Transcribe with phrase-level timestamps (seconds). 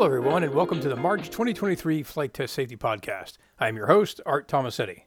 [0.00, 3.34] Hello, everyone, and welcome to the March 2023 Flight Test Safety Podcast.
[3.58, 5.02] I am your host, Art Tomassetti.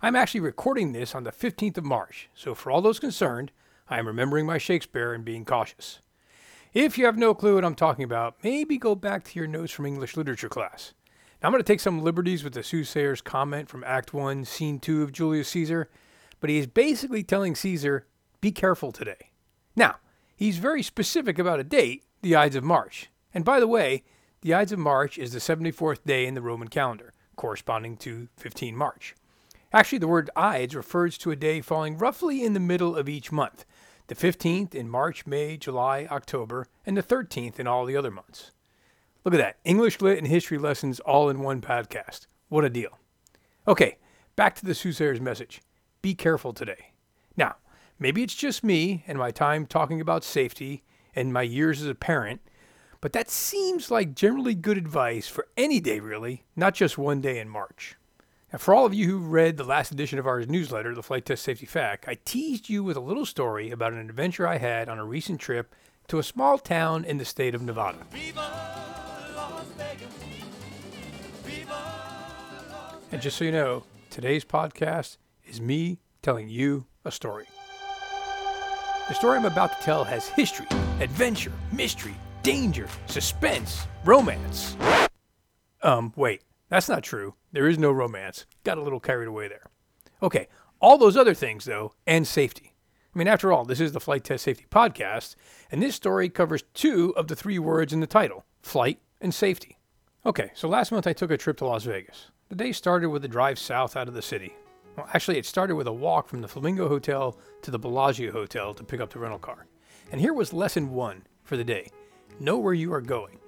[0.00, 3.50] I'm actually recording this on the 15th of March, so for all those concerned,
[3.90, 6.02] I am remembering my Shakespeare and being cautious.
[6.72, 9.72] If you have no clue what I'm talking about, maybe go back to your notes
[9.72, 10.94] from English literature class.
[11.42, 14.78] Now, I'm going to take some liberties with the soothsayer's comment from Act 1, Scene
[14.78, 15.90] 2 of Julius Caesar,
[16.38, 18.06] but he is basically telling Caesar,
[18.40, 19.32] be careful today.
[19.74, 19.96] Now,
[20.36, 23.10] he's very specific about a date, the Ides of March.
[23.34, 24.04] And by the way,
[24.40, 28.76] the Ides of March is the 74th day in the Roman calendar, corresponding to 15
[28.76, 29.14] March.
[29.72, 33.32] Actually, the word Ides refers to a day falling roughly in the middle of each
[33.32, 33.64] month,
[34.06, 38.52] the 15th in March, May, July, October, and the 13th in all the other months.
[39.24, 42.26] Look at that English lit and history lessons all in one podcast.
[42.48, 42.98] What a deal.
[43.66, 43.98] Okay,
[44.36, 45.60] back to the soothsayer's message.
[46.00, 46.92] Be careful today.
[47.36, 47.56] Now,
[47.98, 51.94] maybe it's just me and my time talking about safety and my years as a
[51.94, 52.40] parent
[53.00, 57.38] but that seems like generally good advice for any day, really, not just one day
[57.38, 57.96] in March.
[58.52, 61.26] Now, for all of you who read the last edition of our newsletter, The Flight
[61.26, 64.88] Test Safety Fact, I teased you with a little story about an adventure I had
[64.88, 65.74] on a recent trip
[66.08, 67.98] to a small town in the state of Nevada.
[73.12, 77.46] And just so you know, today's podcast is me telling you a story.
[79.08, 80.66] The story I'm about to tell has history,
[81.00, 84.76] adventure, mystery, danger, suspense, romance.
[85.82, 87.34] Um, wait, that's not true.
[87.52, 88.46] There is no romance.
[88.64, 89.64] Got a little carried away there.
[90.22, 90.48] Okay,
[90.80, 92.74] all those other things, though, and safety.
[93.14, 95.34] I mean, after all, this is the Flight Test Safety Podcast,
[95.70, 99.78] and this story covers two of the three words in the title flight and safety.
[100.26, 102.30] Okay, so last month I took a trip to Las Vegas.
[102.48, 104.54] The day started with a drive south out of the city.
[104.96, 108.74] Well, actually, it started with a walk from the Flamingo Hotel to the Bellagio Hotel
[108.74, 109.66] to pick up the rental car.
[110.10, 111.90] And here was lesson one for the day
[112.40, 113.38] know where you are going.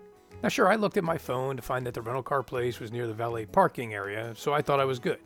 [0.42, 2.92] Now, sure, I looked at my phone to find that the rental car place was
[2.92, 5.18] near the valet parking area, so I thought I was good.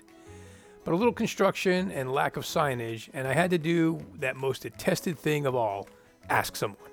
[0.85, 4.63] But a little construction and lack of signage, and I had to do that most
[4.63, 5.89] detested thing of all
[6.29, 6.91] ask someone.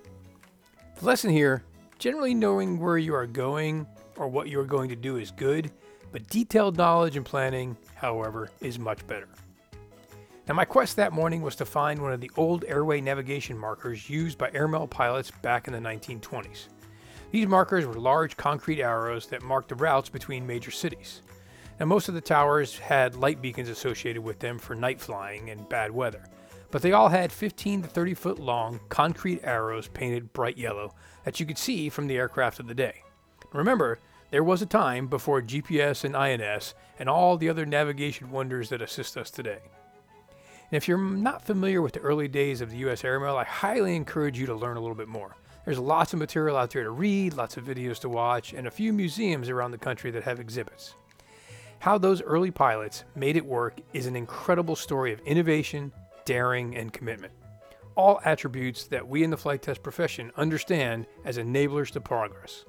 [0.97, 1.63] The lesson here
[1.97, 3.85] generally knowing where you are going
[4.15, 5.71] or what you are going to do is good,
[6.11, 9.29] but detailed knowledge and planning, however, is much better.
[10.47, 14.09] Now, my quest that morning was to find one of the old airway navigation markers
[14.09, 16.67] used by airmail pilots back in the 1920s.
[17.29, 21.21] These markers were large concrete arrows that marked the routes between major cities.
[21.79, 25.69] Now, most of the towers had light beacons associated with them for night flying and
[25.69, 26.23] bad weather,
[26.71, 31.39] but they all had 15 to 30 foot long concrete arrows painted bright yellow that
[31.39, 33.03] you could see from the aircraft of the day.
[33.53, 33.99] Remember,
[34.31, 38.81] there was a time before GPS and INS and all the other navigation wonders that
[38.81, 39.59] assist us today.
[40.71, 43.03] And if you're not familiar with the early days of the U.S.
[43.03, 45.35] airmail, I highly encourage you to learn a little bit more.
[45.65, 48.71] There's lots of material out there to read, lots of videos to watch, and a
[48.71, 50.95] few museums around the country that have exhibits.
[51.79, 55.91] How those early pilots made it work is an incredible story of innovation,
[56.23, 57.33] daring, and commitment.
[57.95, 62.63] All attributes that we in the flight test profession understand as enablers to progress.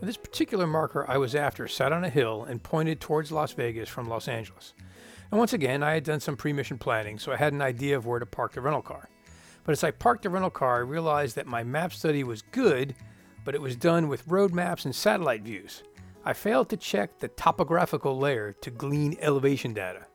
[0.00, 3.52] Now, this particular marker I was after sat on a hill and pointed towards Las
[3.52, 4.72] Vegas from Los Angeles.
[5.30, 7.96] And once again, I had done some pre mission planning, so I had an idea
[7.96, 9.08] of where to park the rental car.
[9.64, 12.94] But as I parked the rental car, I realized that my map study was good,
[13.44, 15.82] but it was done with road maps and satellite views.
[16.24, 20.06] I failed to check the topographical layer to glean elevation data.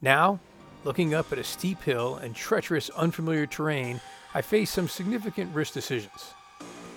[0.00, 0.40] Now,
[0.84, 4.00] looking up at a steep hill and treacherous, unfamiliar terrain,
[4.34, 6.34] I face some significant risk decisions.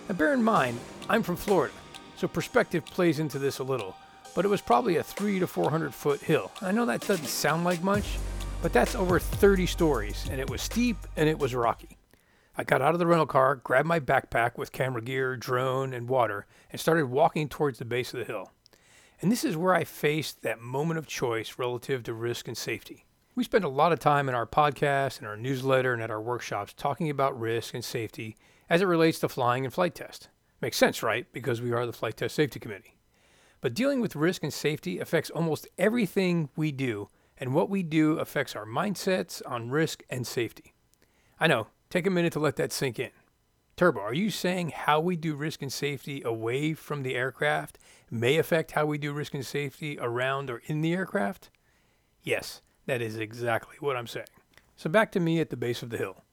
[0.07, 1.73] Now, bear in mind, I'm from Florida,
[2.15, 3.95] so perspective plays into this a little
[4.35, 6.51] but it was probably a three to 400 foot hill.
[6.61, 8.19] I know that doesn't sound like much,
[8.61, 11.97] but that's over 30 stories, and it was steep and it was rocky.
[12.57, 16.07] I got out of the rental car, grabbed my backpack with camera gear, drone, and
[16.07, 18.51] water, and started walking towards the base of the hill.
[19.21, 23.05] And this is where I faced that moment of choice relative to risk and safety.
[23.35, 26.21] We spend a lot of time in our podcast, in our newsletter, and at our
[26.21, 28.37] workshops talking about risk and safety
[28.69, 30.29] as it relates to flying and flight test.
[30.61, 31.25] Makes sense, right?
[31.33, 32.95] Because we are the Flight Test Safety Committee.
[33.65, 38.19] But dealing with risk and safety affects almost everything we do, and what we do
[38.19, 40.75] affects our mindsets on risk and safety.
[41.39, 43.09] I know, take a minute to let that sink in.
[43.75, 47.79] Turbo, are you saying how we do risk and safety away from the aircraft
[48.11, 51.49] may affect how we do risk and safety around or in the aircraft?
[52.21, 54.27] Yes, that is exactly what I'm saying.
[54.75, 56.23] So back to me at the base of the hill.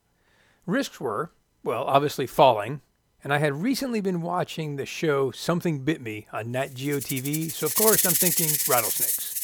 [0.67, 1.31] Risks were,
[1.63, 2.81] well, obviously falling,
[3.23, 7.49] and I had recently been watching the show Something Bit Me on Nat Geo TV,
[7.49, 9.39] so of course I'm thinking rattlesnakes.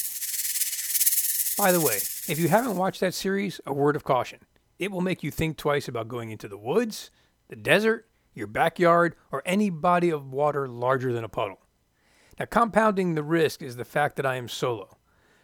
[1.58, 1.96] By the way,
[2.28, 4.40] if you haven't watched that series, a word of caution.
[4.78, 7.10] It will make you think twice about going into the woods,
[7.48, 11.60] the desert, your backyard, or any body of water larger than a puddle.
[12.38, 14.98] Now, compounding the risk is the fact that I am solo.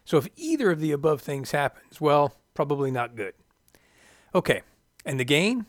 [0.05, 3.33] So if either of the above things happens, well, probably not good.
[4.33, 4.61] Okay,
[5.05, 5.65] and the gain,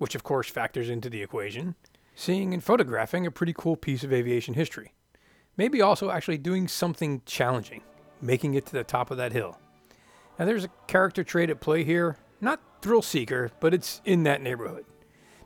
[0.00, 1.74] which of course factors into the equation,
[2.14, 4.94] seeing and photographing a pretty cool piece of aviation history.
[5.58, 7.82] Maybe also actually doing something challenging,
[8.22, 9.58] making it to the top of that hill.
[10.38, 14.40] Now there's a character trait at play here, not thrill seeker, but it's in that
[14.40, 14.86] neighborhood.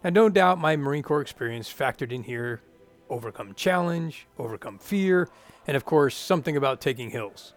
[0.04, 2.60] Now, no doubt my Marine Corps experience factored in here
[3.10, 5.28] overcome challenge, overcome fear,
[5.66, 7.54] and of course, something about taking hills.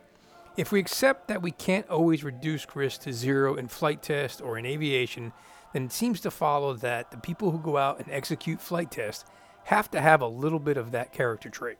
[0.57, 4.57] If we accept that we can't always reduce risk to zero in flight test or
[4.57, 5.31] in aviation,
[5.77, 9.23] then it seems to follow that the people who go out and execute flight tests
[9.65, 11.77] have to have a little bit of that character trait.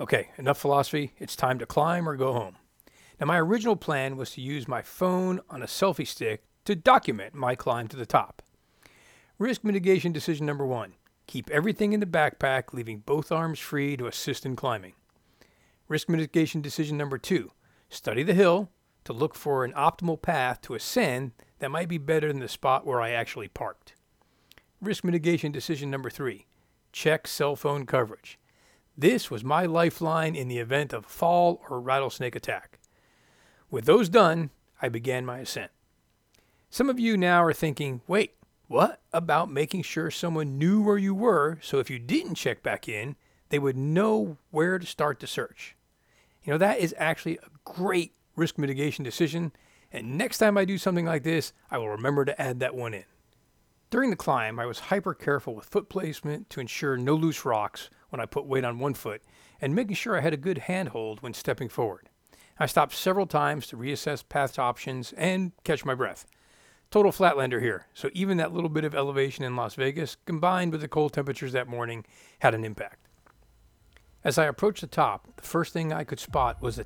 [0.00, 1.12] Okay, enough philosophy.
[1.18, 2.56] It's time to climb or go home.
[3.20, 7.34] Now, my original plan was to use my phone on a selfie stick to document
[7.34, 8.40] my climb to the top.
[9.38, 10.94] Risk mitigation decision number one
[11.26, 14.94] keep everything in the backpack, leaving both arms free to assist in climbing.
[15.88, 17.50] Risk mitigation decision number two
[17.90, 18.70] study the hill
[19.04, 22.84] to look for an optimal path to ascend that might be better than the spot
[22.84, 23.94] where I actually parked.
[24.80, 26.46] Risk mitigation decision number three
[26.92, 28.38] check cell phone coverage.
[28.98, 32.80] This was my lifeline in the event of fall or rattlesnake attack.
[33.70, 34.50] With those done,
[34.82, 35.70] I began my ascent.
[36.68, 38.34] Some of you now are thinking, wait,
[38.66, 42.88] what about making sure someone knew where you were so if you didn't check back
[42.88, 43.16] in,
[43.48, 45.76] they would know where to start the search?
[46.44, 49.52] You know, that is actually a great risk mitigation decision.
[49.92, 52.94] And next time I do something like this, I will remember to add that one
[52.94, 53.04] in.
[53.90, 57.90] During the climb, I was hyper careful with foot placement to ensure no loose rocks
[58.10, 59.22] when I put weight on one foot
[59.60, 62.08] and making sure I had a good handhold when stepping forward.
[62.58, 66.26] I stopped several times to reassess path options and catch my breath.
[66.90, 70.80] Total flatlander here, so even that little bit of elevation in Las Vegas, combined with
[70.80, 72.04] the cold temperatures that morning,
[72.40, 73.08] had an impact.
[74.22, 76.84] As I approached the top, the first thing I could spot was a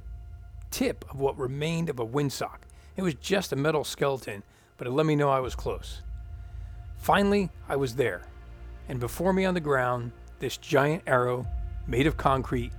[0.71, 2.61] tip of what remained of a windsock.
[2.97, 4.45] It was just a metal skeleton,
[4.77, 6.03] but it let me know I was close.
[6.97, 8.23] Finally, I was there,
[8.89, 11.47] and before me on the ground, this giant arrow,
[11.87, 12.73] made of concrete,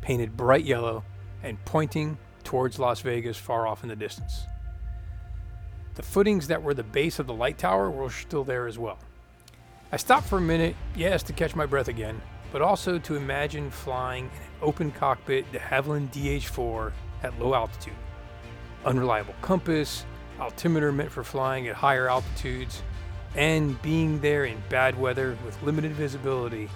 [0.00, 1.04] painted bright yellow,
[1.42, 4.42] and pointing towards Las Vegas far off in the distance.
[5.94, 8.98] The footings that were the base of the light tower were still there as well.
[9.92, 12.20] I stopped for a minute, yes, to catch my breath again,
[12.52, 17.94] but also to imagine flying in an open cockpit de Havilland DH4 at low altitude.
[18.84, 20.04] Unreliable compass,
[20.38, 22.82] altimeter meant for flying at higher altitudes,
[23.34, 26.68] and being there in bad weather with limited visibility,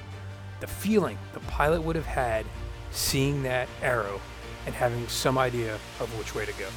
[0.61, 2.47] the feeling the pilot would have had
[2.91, 4.21] seeing that arrow
[4.67, 6.69] and having some idea of which way to go.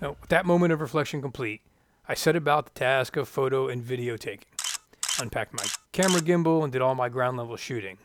[0.00, 1.60] Now, with that moment of reflection complete,
[2.08, 4.46] I set about the task of photo and video taking
[5.20, 7.98] unpacked my camera gimbal, and did all my ground level shooting.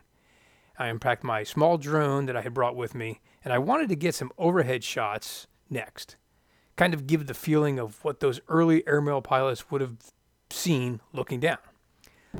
[0.77, 3.95] I unpacked my small drone that I had brought with me, and I wanted to
[3.95, 6.17] get some overhead shots next.
[6.75, 9.95] Kind of give the feeling of what those early airmail pilots would have
[10.49, 11.59] seen looking down.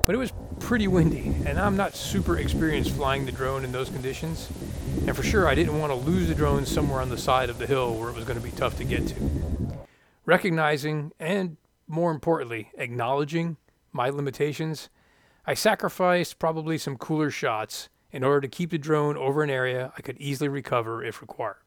[0.06, 3.90] But it was pretty windy, and I'm not super experienced flying the drone in those
[3.90, 4.50] conditions.
[5.08, 7.58] And for sure, I didn't want to lose the drone somewhere on the side of
[7.60, 9.16] the hill where it was going to be tough to get to.
[10.26, 11.56] Recognizing and,
[11.88, 13.56] more importantly, acknowledging
[13.94, 14.89] my limitations,
[15.48, 19.91] I sacrificed probably some cooler shots in order to keep the drone over an area
[19.98, 21.57] I could easily recover if required.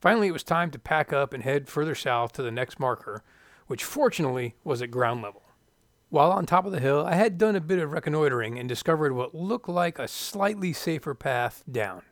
[0.00, 3.22] Finally, it was time to pack up and head further south to the next marker,
[3.66, 5.42] which fortunately was at ground level.
[6.08, 9.12] While on top of the hill, I had done a bit of reconnoitering and discovered
[9.12, 12.02] what looked like a slightly safer path down.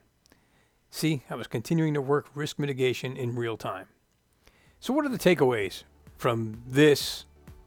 [0.90, 3.88] See, I was continuing to work risk mitigation in real time.
[4.78, 5.82] So, what are the takeaways
[6.16, 7.24] from this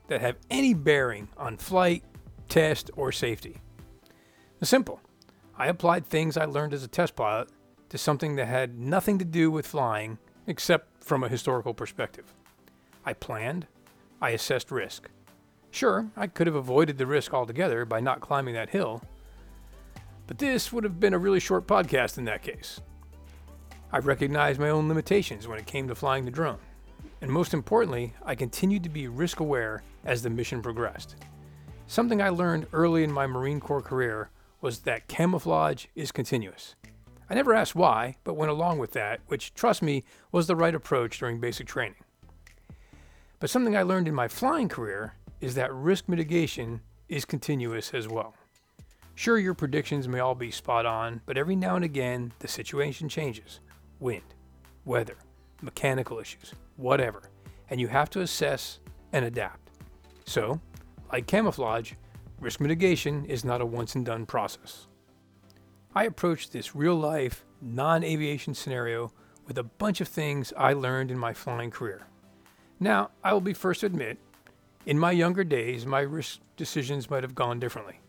[0.08, 2.04] that have any bearing on flight,
[2.50, 3.62] test, or safety.
[4.62, 5.00] Simple.
[5.62, 7.48] I applied things I learned as a test pilot
[7.90, 12.34] to something that had nothing to do with flying except from a historical perspective.
[13.06, 13.68] I planned,
[14.20, 15.08] I assessed risk.
[15.70, 19.04] Sure, I could have avoided the risk altogether by not climbing that hill,
[20.26, 22.82] but this would have been a really short podcast in that case.
[23.92, 26.58] I recognized my own limitations when it came to flying the drone.
[27.22, 31.18] And most importantly, I continued to be risk aware as the mission progressed.
[31.86, 36.76] Something I learned early in my Marine Corps career was that camouflage is continuous.
[37.30, 40.76] I never asked why, but went along with that, which, trust me, was the right
[40.76, 42.04] approach during basic training.
[43.40, 48.08] But something I learned in my flying career is that risk mitigation is continuous as
[48.08, 48.36] well.
[49.16, 53.10] Sure, your predictions may all be spot on, but every now and again the situation
[53.10, 53.60] changes
[54.00, 54.34] wind,
[54.86, 55.18] weather,
[55.62, 57.22] mechanical issues, whatever,
[57.70, 58.80] and you have to assess
[59.14, 59.70] and adapt.
[60.26, 60.60] So,
[61.12, 61.94] like camouflage,
[62.42, 64.88] risk mitigation is not a once and done process.
[65.94, 69.14] I approached this real life, non aviation scenario
[69.46, 72.08] with a bunch of things I learned in my flying career.
[72.80, 74.18] Now, I will be first to admit,
[74.86, 78.00] in my younger days, my risk decisions might have gone differently.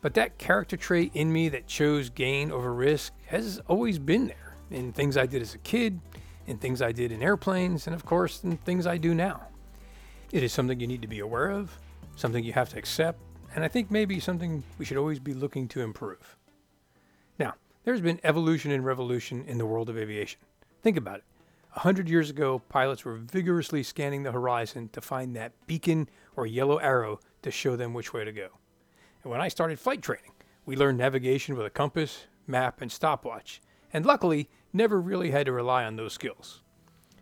[0.00, 4.56] But that character trait in me that chose gain over risk has always been there
[4.70, 6.00] in things I did as a kid,
[6.46, 9.46] in things I did in airplanes, and of course, in things I do now.
[10.32, 11.78] It is something you need to be aware of,
[12.16, 13.20] something you have to accept,
[13.56, 16.36] and I think maybe something we should always be looking to improve.
[17.38, 20.40] Now, there's been evolution and revolution in the world of aviation.
[20.82, 21.24] Think about it.
[21.74, 26.46] A hundred years ago, pilots were vigorously scanning the horizon to find that beacon or
[26.46, 28.48] yellow arrow to show them which way to go.
[29.24, 30.32] And when I started flight training,
[30.66, 35.52] we learned navigation with a compass, map, and stopwatch, and luckily never really had to
[35.52, 36.60] rely on those skills.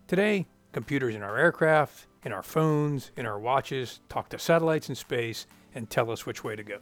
[0.09, 4.97] Today, computers in our aircraft, in our phones, in our watches talk to satellites in
[4.97, 6.79] space and tell us which way to go.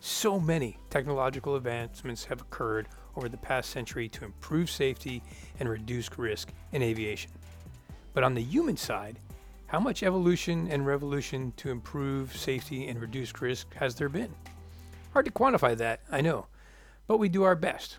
[0.00, 5.22] So many technological advancements have occurred over the past century to improve safety
[5.58, 7.32] and reduce risk in aviation.
[8.14, 9.18] But on the human side,
[9.66, 14.32] how much evolution and revolution to improve safety and reduce risk has there been?
[15.12, 16.46] Hard to quantify that, I know,
[17.06, 17.98] but we do our best.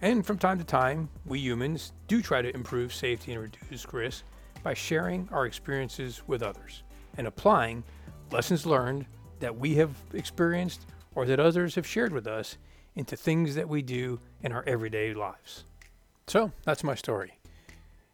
[0.00, 4.24] And from time to time, we humans do try to improve safety and reduce risk
[4.62, 6.82] by sharing our experiences with others
[7.16, 7.84] and applying
[8.30, 9.06] lessons learned
[9.40, 12.56] that we have experienced or that others have shared with us
[12.94, 15.64] into things that we do in our everyday lives.
[16.26, 17.38] So that's my story.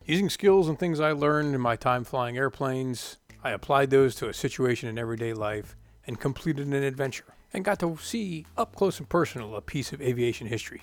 [0.06, 4.28] Using skills and things I learned in my time flying airplanes, I applied those to
[4.28, 5.76] a situation in everyday life
[6.06, 10.02] and completed an adventure and got to see up close and personal a piece of
[10.02, 10.82] aviation history.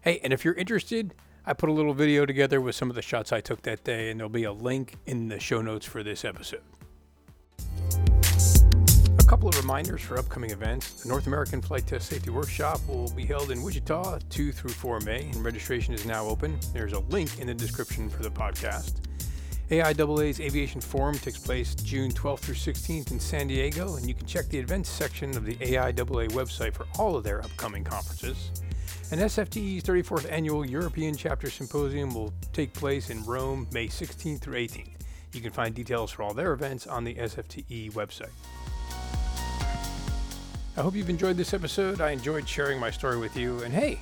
[0.00, 1.14] Hey, and if you're interested,
[1.44, 4.10] I put a little video together with some of the shots I took that day,
[4.10, 6.62] and there'll be a link in the show notes for this episode
[9.46, 11.02] couple of reminders for upcoming events.
[11.02, 14.98] The North American Flight Test Safety Workshop will be held in Wichita 2 through 4
[15.02, 16.58] May, and registration is now open.
[16.72, 18.94] There's a link in the description for the podcast.
[19.70, 24.26] AIAA's Aviation Forum takes place June 12th through 16th in San Diego, and you can
[24.26, 28.50] check the events section of the AIAA website for all of their upcoming conferences.
[29.12, 34.58] And SFTE's 34th Annual European Chapter Symposium will take place in Rome May 16th through
[34.58, 35.02] 18th.
[35.34, 38.32] You can find details for all their events on the SFTE website.
[40.78, 42.02] I hope you've enjoyed this episode.
[42.02, 43.62] I enjoyed sharing my story with you.
[43.62, 43.98] And hey,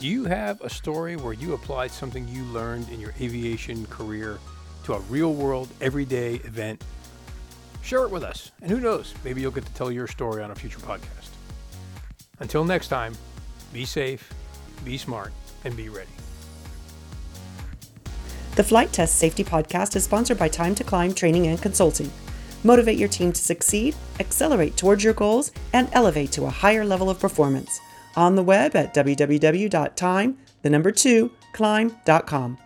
[0.00, 4.38] do you have a story where you applied something you learned in your aviation career
[4.84, 6.82] to a real world, everyday event?
[7.82, 8.52] Share it with us.
[8.62, 11.28] And who knows, maybe you'll get to tell your story on a future podcast.
[12.40, 13.14] Until next time,
[13.74, 14.32] be safe,
[14.82, 15.30] be smart,
[15.64, 16.08] and be ready.
[18.56, 22.10] The Flight Test Safety Podcast is sponsored by Time to Climb Training and Consulting
[22.64, 27.08] motivate your team to succeed, accelerate towards your goals, and elevate to a higher level
[27.08, 27.80] of performance.
[28.16, 32.58] On the web at www.time, the number two, climb.com.